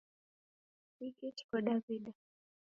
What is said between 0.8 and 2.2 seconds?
Ni kihi chiko Daw'ida?